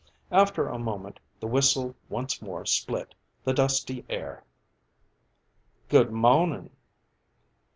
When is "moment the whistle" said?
0.79-1.95